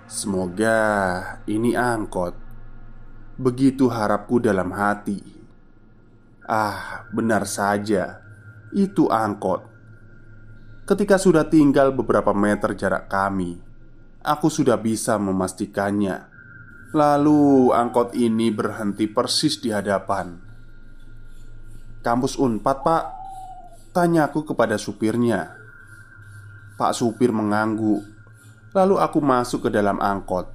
Semoga 0.07 0.79
ini 1.45 1.77
angkot 1.77 2.47
Begitu 3.37 3.85
harapku 3.85 4.41
dalam 4.41 4.73
hati. 4.73 5.21
Ah, 6.41 7.05
benar 7.13 7.45
saja, 7.45 8.17
itu 8.73 9.13
angkot. 9.13 9.61
Ketika 10.89 11.21
sudah 11.21 11.45
tinggal 11.45 11.93
beberapa 11.93 12.33
meter 12.33 12.73
jarak 12.73 13.05
kami, 13.05 13.61
aku 14.25 14.49
sudah 14.49 14.73
bisa 14.81 15.21
memastikannya. 15.21 16.36
Lalu 16.95 17.75
angkot 17.75 18.15
ini 18.15 18.47
berhenti 18.47 19.11
persis 19.11 19.59
di 19.59 19.75
hadapan. 19.75 20.39
"Kampus 21.99 22.39
Unpad, 22.39 22.77
Pak?" 22.79 23.03
tanyaku 23.91 24.45
kepada 24.45 24.77
supirnya. 24.77 25.57
Pak 26.77 26.93
supir 26.93 27.33
mengangguk. 27.33 28.05
Lalu 28.77 28.95
aku 29.01 29.17
masuk 29.17 29.67
ke 29.67 29.69
dalam 29.73 29.97
angkot. 29.97 30.53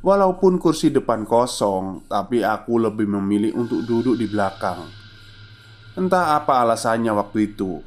Walaupun 0.00 0.56
kursi 0.62 0.94
depan 0.94 1.26
kosong, 1.26 2.06
tapi 2.06 2.46
aku 2.46 2.78
lebih 2.78 3.10
memilih 3.10 3.58
untuk 3.58 3.82
duduk 3.84 4.14
di 4.14 4.30
belakang. 4.30 4.86
Entah 5.98 6.38
apa 6.38 6.62
alasannya 6.62 7.10
waktu 7.10 7.52
itu. 7.52 7.82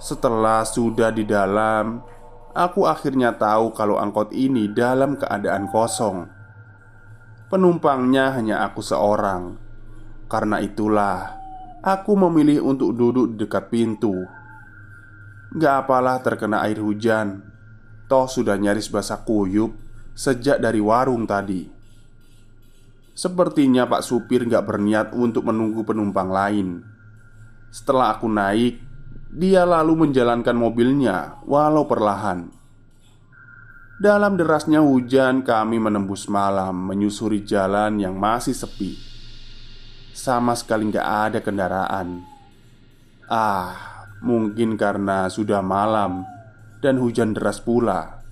Setelah 0.00 0.64
sudah 0.64 1.12
di 1.12 1.28
dalam, 1.28 2.00
aku 2.56 2.88
akhirnya 2.88 3.36
tahu 3.36 3.76
kalau 3.76 4.00
angkot 4.00 4.32
ini 4.32 4.72
dalam 4.72 5.20
keadaan 5.20 5.68
kosong. 5.68 6.37
Penumpangnya 7.48 8.36
hanya 8.36 8.60
aku 8.68 8.84
seorang. 8.84 9.56
Karena 10.28 10.60
itulah 10.60 11.32
aku 11.80 12.12
memilih 12.12 12.60
untuk 12.60 12.92
duduk 12.92 13.40
dekat 13.40 13.72
pintu. 13.72 14.12
Gak 15.56 15.88
apalah 15.88 16.20
terkena 16.20 16.60
air 16.68 16.76
hujan, 16.76 17.40
toh 18.04 18.28
sudah 18.28 18.60
nyaris 18.60 18.92
basah 18.92 19.24
kuyup 19.24 19.72
sejak 20.12 20.60
dari 20.60 20.76
warung 20.76 21.24
tadi. 21.24 21.64
Sepertinya 23.16 23.88
Pak 23.88 24.04
Supir 24.04 24.44
nggak 24.44 24.64
berniat 24.68 25.06
untuk 25.16 25.48
menunggu 25.48 25.88
penumpang 25.88 26.28
lain. 26.28 26.84
Setelah 27.72 28.12
aku 28.12 28.28
naik, 28.28 28.76
dia 29.32 29.64
lalu 29.64 30.04
menjalankan 30.04 30.52
mobilnya 30.52 31.40
walau 31.48 31.88
perlahan. 31.88 32.57
Dalam 33.98 34.38
derasnya 34.38 34.78
hujan, 34.78 35.42
kami 35.42 35.82
menembus 35.82 36.30
malam 36.30 36.86
menyusuri 36.86 37.42
jalan 37.42 37.98
yang 37.98 38.14
masih 38.14 38.54
sepi. 38.54 38.94
Sama 40.14 40.54
sekali 40.54 40.86
nggak 40.86 41.08
ada 41.26 41.38
kendaraan. 41.42 42.22
Ah, 43.26 44.06
mungkin 44.22 44.78
karena 44.78 45.26
sudah 45.26 45.58
malam 45.66 46.22
dan 46.78 47.02
hujan 47.02 47.34
deras 47.34 47.58
pula. 47.58 48.22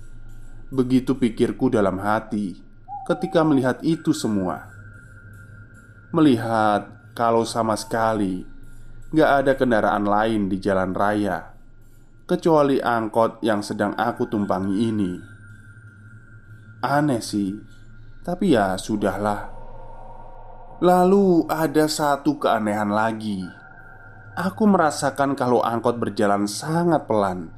Begitu 0.71 1.19
pikirku 1.19 1.67
dalam 1.67 1.99
hati 1.99 2.55
ketika 3.03 3.43
melihat 3.43 3.83
itu 3.83 4.15
semua. 4.15 4.71
Melihat 6.15 7.11
kalau 7.11 7.43
sama 7.43 7.75
sekali 7.75 8.47
gak 9.11 9.43
ada 9.43 9.51
kendaraan 9.59 10.07
lain 10.07 10.47
di 10.47 10.63
jalan 10.63 10.95
raya 10.95 11.51
kecuali 12.23 12.79
angkot 12.79 13.43
yang 13.43 13.59
sedang 13.59 13.91
aku 13.99 14.31
tumpangi 14.31 14.75
ini. 14.87 15.36
Aneh 16.77 17.25
sih, 17.25 17.57
tapi 18.21 18.53
ya 18.53 18.77
sudahlah. 18.77 19.49
Lalu 20.77 21.49
ada 21.49 21.89
satu 21.89 22.37
keanehan 22.37 22.93
lagi. 22.93 23.41
Aku 24.37 24.69
merasakan 24.69 25.33
kalau 25.33 25.65
angkot 25.65 25.97
berjalan 25.97 26.45
sangat 26.45 27.09
pelan. 27.09 27.49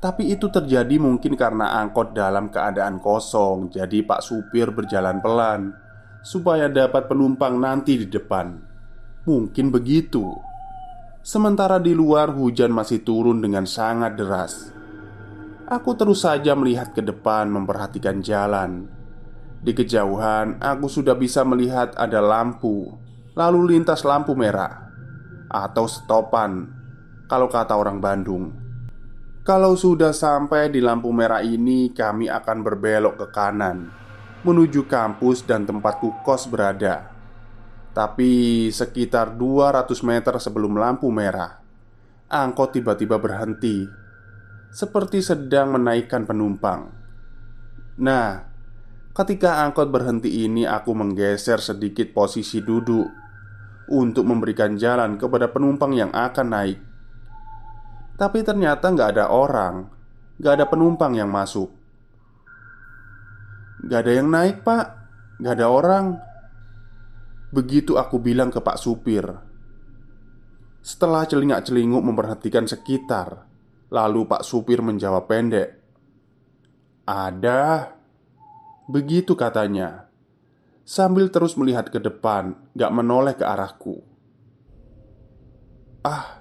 Tapi 0.00 0.32
itu 0.32 0.48
terjadi 0.48 0.96
mungkin 0.96 1.36
karena 1.36 1.76
angkot 1.84 2.10
dalam 2.10 2.50
keadaan 2.50 2.98
kosong 2.98 3.70
Jadi 3.70 4.02
pak 4.02 4.18
supir 4.18 4.74
berjalan 4.74 5.22
pelan 5.22 5.78
Supaya 6.26 6.66
dapat 6.66 7.06
penumpang 7.06 7.54
nanti 7.60 8.02
di 8.02 8.10
depan. 8.10 8.58
Mungkin 9.28 9.68
begitu. 9.68 10.24
Sementara 11.20 11.78
di 11.78 11.92
luar 11.92 12.32
hujan 12.32 12.72
masih 12.72 13.04
turun 13.04 13.44
dengan 13.44 13.68
sangat 13.68 14.18
deras 14.18 14.81
Aku 15.68 15.94
terus 15.94 16.26
saja 16.26 16.56
melihat 16.58 16.90
ke 16.94 17.02
depan 17.02 17.50
memperhatikan 17.50 18.22
jalan. 18.22 18.88
Di 19.62 19.70
kejauhan 19.76 20.58
aku 20.58 20.90
sudah 20.90 21.14
bisa 21.14 21.46
melihat 21.46 21.94
ada 21.94 22.18
lampu 22.18 22.98
Lalu 23.38 23.78
lintas 23.78 24.02
lampu 24.02 24.34
merah 24.34 24.90
Atau 25.46 25.86
stopan 25.86 26.66
Kalau 27.30 27.46
kata 27.46 27.78
orang 27.78 28.02
Bandung. 28.02 28.50
Kalau 29.46 29.78
sudah 29.78 30.10
sampai 30.10 30.70
di 30.70 30.82
lampu 30.82 31.10
merah 31.14 31.42
ini, 31.42 31.90
kami 31.94 32.26
akan 32.26 32.58
berbelok 32.62 33.18
ke 33.18 33.26
kanan 33.30 34.02
menuju 34.42 34.90
kampus 34.90 35.46
dan 35.46 35.62
tempatku 35.62 36.22
kos 36.26 36.50
berada. 36.50 37.14
Tapi 37.94 38.66
sekitar 38.74 39.38
200 39.38 39.86
meter 40.02 40.34
sebelum 40.42 40.74
lampu 40.74 41.12
merah, 41.14 41.62
angkot 42.26 42.74
tiba-tiba 42.74 43.20
berhenti, 43.22 43.86
seperti 44.72 45.20
sedang 45.20 45.76
menaikkan 45.76 46.24
penumpang. 46.24 46.88
Nah, 48.00 48.40
ketika 49.12 49.60
angkot 49.68 49.92
berhenti 49.92 50.48
ini, 50.48 50.64
aku 50.64 50.96
menggeser 50.96 51.60
sedikit 51.60 52.10
posisi 52.16 52.64
duduk 52.64 53.04
untuk 53.92 54.24
memberikan 54.24 54.80
jalan 54.80 55.20
kepada 55.20 55.52
penumpang 55.52 55.92
yang 55.92 56.08
akan 56.08 56.48
naik. 56.48 56.80
Tapi 58.16 58.38
ternyata 58.44 58.92
nggak 58.92 59.18
ada 59.18 59.26
orang 59.32 59.88
Nggak 60.38 60.52
ada 60.54 60.66
penumpang 60.68 61.16
yang 61.16 61.32
masuk 61.32 61.74
Nggak 63.82 63.98
ada 63.98 64.12
yang 64.14 64.28
naik 64.30 64.56
pak 64.62 64.86
Nggak 65.42 65.54
ada 65.58 65.66
orang 65.66 66.06
Begitu 67.50 67.98
aku 67.98 68.22
bilang 68.22 68.52
ke 68.52 68.62
pak 68.62 68.78
supir 68.78 69.26
Setelah 70.84 71.26
celingak-celinguk 71.26 72.02
memperhatikan 72.04 72.68
sekitar 72.68 73.48
Lalu 73.92 74.24
pak 74.24 74.40
supir 74.40 74.80
menjawab 74.80 75.28
pendek 75.28 75.76
Ada. 77.04 77.92
Begitu 78.88 79.36
katanya. 79.36 80.08
Sambil 80.82 81.28
terus 81.28 81.54
melihat 81.60 81.92
ke 81.92 82.00
depan 82.00 82.56
Gak 82.72 82.88
menoleh 82.88 83.36
ke 83.36 83.44
arahku. 83.44 84.00
Ah 86.08 86.40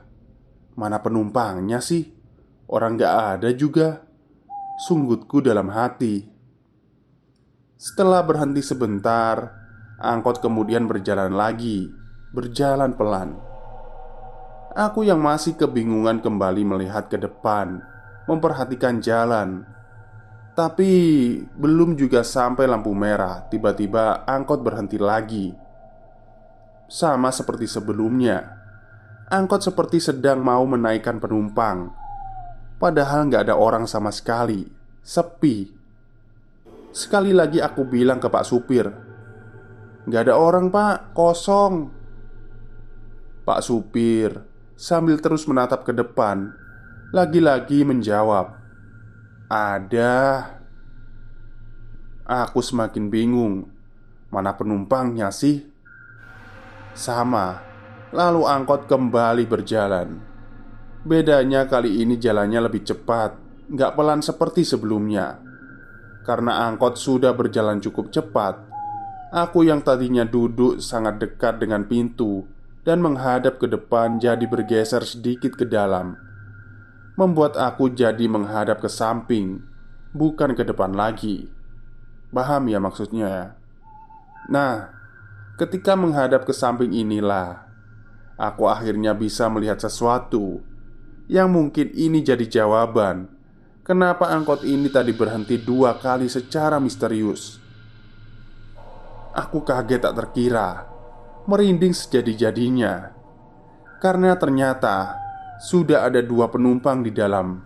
Mana 0.79 1.03
penumpangnya 1.03 1.83
sih? 1.83 2.07
Orang 2.71 2.95
gak 2.95 3.15
ada 3.35 3.51
juga. 3.51 4.07
Sunggutku 4.87 5.43
dalam 5.43 5.67
hati. 5.75 6.23
Setelah 7.75 8.23
berhenti 8.23 8.63
sebentar 8.63 9.59
Angkot 9.99 10.39
kemudian 10.39 10.85
berjalan 10.85 11.33
lagi 11.33 11.89
Berjalan 12.31 12.93
pelan 12.93 13.50
Aku 14.71 15.03
yang 15.03 15.19
masih 15.19 15.59
kebingungan 15.59 16.23
kembali 16.23 16.63
melihat 16.63 17.11
ke 17.11 17.19
depan 17.19 17.83
Memperhatikan 18.23 19.03
jalan. 19.03 19.67
Tapi 20.55 20.91
belum 21.43 21.99
juga 21.99 22.23
sampai 22.23 22.71
lampu 22.71 22.95
merah 22.95 23.43
Tiba-tiba 23.51 24.23
angkot 24.23 24.63
berhenti 24.63 24.95
lagi. 24.95 25.51
Sama 26.87 27.35
seperti 27.35 27.67
sebelumnya 27.67 28.63
Angkot 29.31 29.63
seperti 29.63 30.03
sedang 30.03 30.43
mau 30.43 30.67
menaikkan 30.67 31.15
penumpang. 31.15 31.91
Padahal 32.79 33.31
nggak 33.31 33.47
ada 33.47 33.55
orang 33.55 33.87
sama 33.87 34.11
sekali 34.11 34.67
Sepi. 35.03 35.71
Sekali 36.91 37.31
lagi 37.31 37.63
aku 37.63 37.87
bilang 37.87 38.19
ke 38.19 38.27
pak 38.27 38.43
supir 38.43 38.91
Nggak 40.03 40.21
ada 40.27 40.33
orang 40.35 40.67
pak, 40.67 41.15
kosong. 41.15 41.91
Pak 43.47 43.59
supir 43.63 44.50
sambil 44.81 45.21
terus 45.21 45.45
menatap 45.45 45.85
ke 45.85 45.93
depan 45.93 46.57
Lagi-lagi 47.13 47.85
menjawab 47.85 48.57
Ada. 49.45 50.17
Aku 52.25 52.65
semakin 52.65 53.13
bingung 53.13 53.69
Mana 54.33 54.57
penumpangnya 54.57 55.29
sih? 55.29 55.61
Sama 56.97 57.61
Lalu 58.11 58.43
angkot 58.43 58.91
kembali 58.91 59.47
berjalan. 59.47 60.19
Bedanya 61.07 61.63
kali 61.69 62.01
ini 62.01 62.17
jalannya 62.17 62.65
lebih 62.65 62.81
cepat 62.81 63.37
Nggak 63.71 63.93
pelan 63.93 64.19
seperti 64.25 64.65
sebelumnya. 64.65 65.37
Karena 66.25 66.65
angkot 66.67 66.97
sudah 66.97 67.37
berjalan 67.37 67.77
cukup 67.77 68.09
cepat 68.09 68.57
Aku 69.29 69.61
yang 69.61 69.85
tadinya 69.85 70.25
duduk 70.25 70.81
sangat 70.83 71.21
dekat 71.21 71.61
dengan 71.61 71.85
pintu 71.87 72.60
dan 72.81 72.97
menghadap 73.01 73.61
ke 73.61 73.69
depan 73.69 74.17
jadi 74.17 74.41
bergeser 74.49 75.05
sedikit 75.05 75.53
ke 75.53 75.65
dalam, 75.69 76.17
membuat 77.13 77.53
aku 77.57 77.93
jadi 77.93 78.25
menghadap 78.25 78.81
ke 78.81 78.89
samping, 78.89 79.61
bukan 80.17 80.57
ke 80.57 80.65
depan 80.65 80.97
lagi. 80.97 81.45
Paham 82.33 82.71
ya 82.71 82.79
maksudnya? 82.81 83.59
Nah, 84.49 84.89
ketika 85.61 85.93
menghadap 85.93 86.47
ke 86.47 86.53
samping 86.55 86.89
inilah 86.89 87.69
aku 88.41 88.65
akhirnya 88.65 89.13
bisa 89.13 89.45
melihat 89.51 89.77
sesuatu 89.77 90.65
yang 91.29 91.53
mungkin 91.53 91.93
ini 91.93 92.25
jadi 92.25 92.49
jawaban 92.49 93.29
kenapa 93.85 94.33
angkot 94.33 94.65
ini 94.65 94.89
tadi 94.89 95.13
berhenti 95.13 95.61
dua 95.61 96.01
kali 96.01 96.25
secara 96.25 96.81
misterius. 96.81 97.61
Aku 99.31 99.63
kaget 99.63 100.03
tak 100.03 100.17
terkira 100.17 100.90
Merinding 101.49 101.97
sejadi-jadinya. 101.97 103.17
Karena 103.97 104.37
ternyata 104.37 105.17
Sudah 105.61 106.09
ada 106.09 106.21
dua 106.21 106.49
penumpang 106.49 107.05
di 107.05 107.13
dalam. 107.13 107.61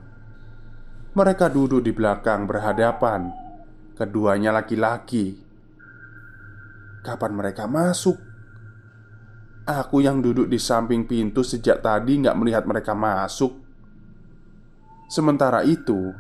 Mereka 1.16 1.48
duduk 1.48 1.80
di 1.84 1.96
belakang 1.96 2.44
berhadapan 2.44 3.32
Keduanya 3.96 4.52
laki-laki. 4.52 5.40
Kapan 7.00 7.32
mereka 7.32 7.64
masuk? 7.64 8.20
Aku 9.64 10.04
yang 10.04 10.20
duduk 10.20 10.52
di 10.52 10.60
samping 10.60 11.08
pintu 11.08 11.48
sejak 11.48 11.80
tadi 11.80 12.20
nggak 12.20 12.36
melihat 12.36 12.68
mereka 12.68 12.92
masuk. 12.92 13.56
Sementara 15.08 15.64
itu 15.64 16.12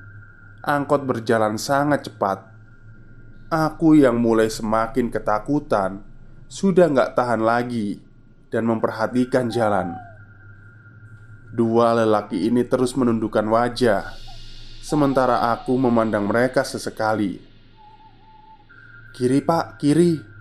Angkot 0.63 1.03
berjalan 1.03 1.59
sangat 1.59 2.07
cepat. 2.07 2.47
Aku 3.51 3.99
yang 3.99 4.17
mulai 4.17 4.47
semakin 4.47 5.11
ketakutan 5.11 6.14
Sudah 6.45 6.87
nggak 6.87 7.17
tahan 7.17 7.41
lagi 7.41 7.97
Dan 8.53 8.69
memperhatikan 8.69 9.49
jalan. 9.49 9.97
Dua 11.55 11.95
lelaki 11.95 12.47
ini 12.47 12.63
terus 12.67 12.93
menundukkan 12.93 13.45
wajah 13.47 14.03
Sementara 14.85 15.49
aku 15.49 15.73
memandang 15.81 16.29
mereka 16.29 16.61
sesekali. 16.61 17.41
Kiri 19.17 19.41
pak, 19.41 19.81
kiri 19.81 20.35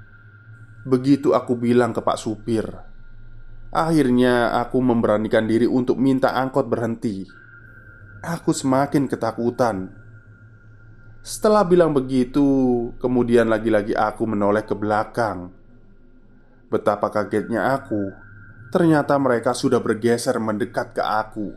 Begitu 0.85 1.33
aku 1.33 1.57
bilang 1.57 1.97
ke 1.97 2.05
pak 2.05 2.21
supir. 2.21 2.69
Akhirnya 3.73 4.61
aku 4.61 4.85
memberanikan 4.85 5.49
diri 5.49 5.65
untuk 5.65 5.97
minta 5.97 6.37
angkot 6.37 6.69
berhenti. 6.69 7.25
Aku 8.21 8.53
semakin 8.53 9.09
ketakutan. 9.09 9.89
Setelah 11.25 11.65
bilang 11.65 11.97
begitu, 11.97 12.45
kemudian 13.01 13.49
lagi-lagi 13.49 13.97
aku 13.97 14.29
menoleh 14.29 14.69
ke 14.69 14.77
belakang. 14.77 15.64
Betapa 16.75 17.07
kagetnya 17.07 17.71
aku, 17.79 18.11
ternyata 18.75 19.15
mereka 19.15 19.55
sudah 19.55 19.79
bergeser 19.79 20.35
mendekat 20.43 20.91
ke 20.91 20.99
aku. 20.99 21.55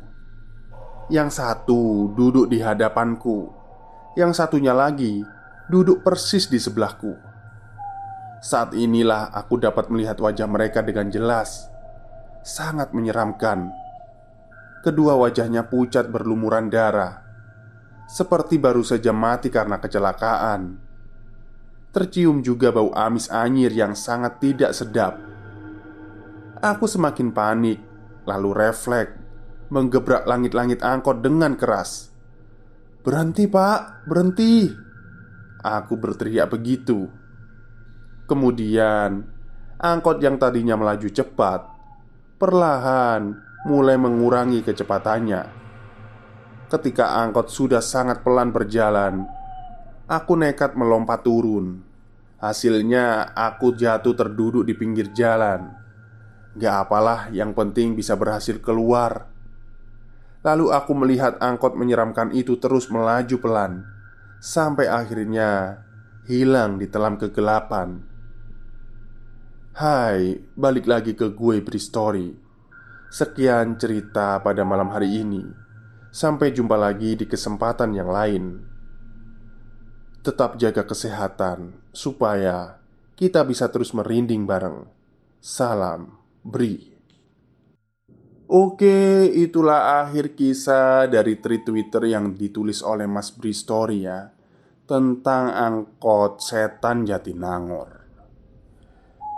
Yang 1.09 1.41
satu 1.41 2.13
duduk 2.13 2.45
di 2.45 2.61
hadapanku, 2.61 3.49
yang 4.13 4.29
satunya 4.37 4.77
lagi 4.77 5.25
duduk 5.73 6.05
persis 6.05 6.45
di 6.45 6.61
sebelahku. 6.61 7.17
Saat 8.45 8.77
inilah 8.77 9.33
aku 9.33 9.57
dapat 9.57 9.89
melihat 9.89 10.21
wajah 10.21 10.45
mereka 10.45 10.85
dengan 10.85 11.09
jelas, 11.09 11.65
sangat 12.45 12.93
menyeramkan. 12.93 13.73
Kedua 14.85 15.17
wajahnya 15.17 15.65
pucat 15.65 16.13
berlumuran 16.13 16.69
darah 16.69 17.25
seperti 18.07 18.55
baru 18.55 18.87
saja 18.87 19.11
mati 19.11 19.51
karena 19.51 19.83
kecelakaan. 19.83 20.86
Tercium 21.97 22.45
juga 22.45 22.69
bau 22.69 22.93
amis 22.93 23.25
anyir 23.33 23.73
yang 23.73 23.97
sangat 23.97 24.37
tidak 24.37 24.69
sedap. 24.77 25.17
Aku 26.61 26.85
semakin 26.85 27.33
panik, 27.33 27.81
lalu 28.29 28.53
refleks, 28.53 29.17
menggebrak 29.73 30.29
langit-langit 30.29 30.85
angkot 30.85 31.25
dengan 31.25 31.57
keras. 31.57 32.13
"Berhenti, 33.01 33.49
Pak! 33.49 34.05
Berhenti!" 34.05 34.69
Aku 35.65 35.97
berteriak 35.97 36.53
begitu. 36.53 37.09
Kemudian, 38.29 39.25
angkot 39.81 40.21
yang 40.21 40.37
tadinya 40.37 40.77
melaju 40.77 41.09
cepat 41.09 41.65
perlahan 42.37 43.33
mulai 43.65 43.97
mengurangi 43.97 44.61
kecepatannya. 44.61 45.41
Ketika 46.69 47.25
angkot 47.25 47.49
sudah 47.49 47.81
sangat 47.81 48.21
pelan 48.21 48.53
berjalan, 48.53 49.25
aku 50.05 50.37
nekat 50.37 50.77
melompat 50.77 51.25
turun. 51.25 51.86
Hasilnya, 52.37 53.33
aku 53.33 53.73
jatuh 53.73 54.13
terduduk 54.13 54.61
di 54.61 54.77
pinggir 54.77 55.09
jalan. 55.09 55.73
Gak 56.53 56.85
apalah, 56.85 57.33
yang 57.33 57.57
penting 57.57 57.97
bisa 57.97 58.13
berhasil 58.13 58.61
keluar. 58.61 59.25
Lalu 60.45 60.69
aku 60.69 60.93
melihat 60.93 61.41
angkot 61.41 61.73
menyeramkan 61.73 62.29
itu 62.37 62.61
terus 62.61 62.93
melaju 62.93 63.35
pelan 63.41 63.73
sampai 64.37 64.85
akhirnya 64.85 65.81
hilang 66.29 66.77
di 66.77 66.85
telam 66.85 67.17
kegelapan. 67.17 68.05
Hai, 69.73 70.37
balik 70.53 70.85
lagi 70.85 71.17
ke 71.17 71.33
gue 71.33 71.57
beri 71.61 71.81
story. 71.81 72.27
Sekian 73.09 73.81
cerita 73.81 74.37
pada 74.45 74.61
malam 74.61 74.93
hari 74.93 75.25
ini. 75.25 75.41
Sampai 76.13 76.53
jumpa 76.53 76.77
lagi 76.77 77.17
di 77.17 77.25
kesempatan 77.25 77.97
yang 77.97 78.09
lain. 78.09 78.61
Tetap 80.21 80.57
jaga 80.61 80.85
kesehatan 80.85 81.86
supaya 81.97 82.77
kita 83.17 83.41
bisa 83.41 83.73
terus 83.73 83.89
merinding 83.97 84.45
bareng. 84.45 84.85
Salam 85.41 86.13
Bri. 86.45 86.93
Oke, 88.45 89.25
itulah 89.33 90.05
akhir 90.05 90.37
kisah 90.37 91.09
dari 91.09 91.41
tweet 91.41 91.65
Twitter 91.65 92.13
yang 92.13 92.37
ditulis 92.37 92.85
oleh 92.85 93.03
Mas 93.03 93.27
Bri 93.27 93.51
Story 93.51 94.07
ya 94.07 94.31
Tentang 94.87 95.51
angkot 95.51 96.39
setan 96.39 97.03
Jatinangor 97.03 98.07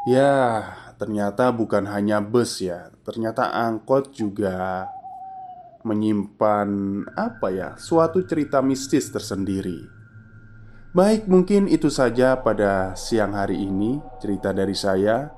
Ya, 0.05 0.61
ternyata 1.01 1.49
bukan 1.49 1.89
hanya 1.89 2.21
bus 2.21 2.61
ya 2.61 2.93
Ternyata 3.01 3.49
angkot 3.49 4.13
juga 4.13 4.85
menyimpan 5.81 6.69
apa 7.15 7.47
ya, 7.49 7.69
suatu 7.79 8.23
cerita 8.27 8.59
mistis 8.59 9.07
tersendiri. 9.07 9.98
Baik, 10.89 11.29
mungkin 11.29 11.69
itu 11.69 11.85
saja 11.93 12.33
pada 12.41 12.97
siang 12.97 13.37
hari 13.37 13.61
ini 13.61 14.01
cerita 14.17 14.49
dari 14.49 14.73
saya. 14.73 15.29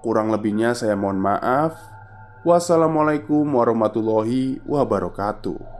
Kurang 0.00 0.32
lebihnya 0.32 0.72
saya 0.72 0.96
mohon 0.96 1.20
maaf. 1.20 1.76
Wassalamualaikum 2.48 3.44
warahmatullahi 3.44 4.64
wabarakatuh. 4.64 5.79